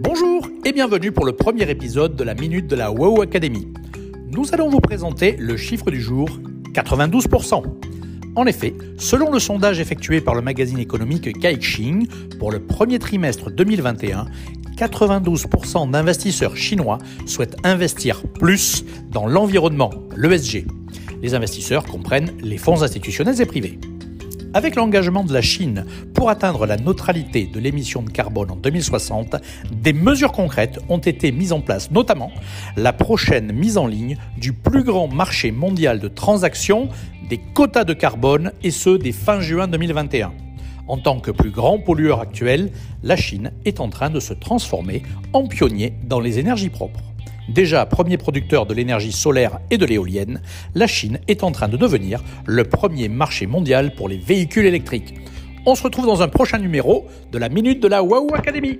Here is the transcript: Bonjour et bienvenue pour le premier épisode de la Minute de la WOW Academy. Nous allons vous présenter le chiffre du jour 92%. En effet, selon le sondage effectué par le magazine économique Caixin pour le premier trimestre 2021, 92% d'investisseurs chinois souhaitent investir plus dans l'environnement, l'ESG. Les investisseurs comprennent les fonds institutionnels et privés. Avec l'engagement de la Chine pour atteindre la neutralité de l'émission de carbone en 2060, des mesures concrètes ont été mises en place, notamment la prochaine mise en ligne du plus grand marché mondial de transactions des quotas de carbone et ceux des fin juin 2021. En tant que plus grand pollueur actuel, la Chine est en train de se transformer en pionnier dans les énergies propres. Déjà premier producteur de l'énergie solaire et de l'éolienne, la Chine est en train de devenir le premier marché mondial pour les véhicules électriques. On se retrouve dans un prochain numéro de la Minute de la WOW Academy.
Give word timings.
Bonjour 0.00 0.48
et 0.64 0.70
bienvenue 0.72 1.10
pour 1.10 1.26
le 1.26 1.32
premier 1.32 1.68
épisode 1.68 2.14
de 2.14 2.22
la 2.22 2.34
Minute 2.34 2.68
de 2.68 2.76
la 2.76 2.92
WOW 2.92 3.20
Academy. 3.22 3.66
Nous 4.30 4.54
allons 4.54 4.68
vous 4.68 4.78
présenter 4.78 5.34
le 5.36 5.56
chiffre 5.56 5.90
du 5.90 6.00
jour 6.00 6.28
92%. 6.72 7.64
En 8.36 8.46
effet, 8.46 8.74
selon 8.96 9.32
le 9.32 9.40
sondage 9.40 9.80
effectué 9.80 10.20
par 10.20 10.36
le 10.36 10.40
magazine 10.40 10.78
économique 10.78 11.36
Caixin 11.40 12.04
pour 12.38 12.52
le 12.52 12.60
premier 12.60 13.00
trimestre 13.00 13.50
2021, 13.50 14.26
92% 14.76 15.90
d'investisseurs 15.90 16.56
chinois 16.56 16.98
souhaitent 17.26 17.56
investir 17.64 18.22
plus 18.38 18.84
dans 19.10 19.26
l'environnement, 19.26 19.90
l'ESG. 20.16 20.64
Les 21.22 21.34
investisseurs 21.34 21.82
comprennent 21.82 22.36
les 22.40 22.56
fonds 22.56 22.82
institutionnels 22.82 23.40
et 23.40 23.46
privés. 23.46 23.80
Avec 24.58 24.74
l'engagement 24.74 25.22
de 25.22 25.32
la 25.32 25.40
Chine 25.40 25.86
pour 26.14 26.30
atteindre 26.30 26.66
la 26.66 26.76
neutralité 26.76 27.46
de 27.46 27.60
l'émission 27.60 28.02
de 28.02 28.10
carbone 28.10 28.50
en 28.50 28.56
2060, 28.56 29.36
des 29.70 29.92
mesures 29.92 30.32
concrètes 30.32 30.80
ont 30.88 30.98
été 30.98 31.30
mises 31.30 31.52
en 31.52 31.60
place, 31.60 31.92
notamment 31.92 32.32
la 32.76 32.92
prochaine 32.92 33.52
mise 33.52 33.78
en 33.78 33.86
ligne 33.86 34.16
du 34.36 34.52
plus 34.52 34.82
grand 34.82 35.06
marché 35.06 35.52
mondial 35.52 36.00
de 36.00 36.08
transactions 36.08 36.88
des 37.28 37.38
quotas 37.38 37.84
de 37.84 37.92
carbone 37.92 38.50
et 38.64 38.72
ceux 38.72 38.98
des 38.98 39.12
fin 39.12 39.38
juin 39.38 39.68
2021. 39.68 40.32
En 40.88 40.98
tant 40.98 41.20
que 41.20 41.30
plus 41.30 41.52
grand 41.52 41.78
pollueur 41.78 42.20
actuel, 42.20 42.72
la 43.04 43.14
Chine 43.14 43.52
est 43.64 43.78
en 43.78 43.88
train 43.90 44.10
de 44.10 44.18
se 44.18 44.34
transformer 44.34 45.04
en 45.34 45.46
pionnier 45.46 45.92
dans 46.02 46.18
les 46.18 46.40
énergies 46.40 46.70
propres. 46.70 47.07
Déjà 47.48 47.86
premier 47.86 48.18
producteur 48.18 48.66
de 48.66 48.74
l'énergie 48.74 49.12
solaire 49.12 49.58
et 49.70 49.78
de 49.78 49.86
l'éolienne, 49.86 50.42
la 50.74 50.86
Chine 50.86 51.18
est 51.28 51.42
en 51.42 51.50
train 51.50 51.68
de 51.68 51.76
devenir 51.76 52.22
le 52.44 52.64
premier 52.64 53.08
marché 53.08 53.46
mondial 53.46 53.94
pour 53.94 54.08
les 54.08 54.18
véhicules 54.18 54.66
électriques. 54.66 55.14
On 55.64 55.74
se 55.74 55.82
retrouve 55.82 56.06
dans 56.06 56.22
un 56.22 56.28
prochain 56.28 56.58
numéro 56.58 57.06
de 57.32 57.38
la 57.38 57.48
Minute 57.48 57.82
de 57.82 57.88
la 57.88 58.02
WOW 58.02 58.34
Academy. 58.34 58.78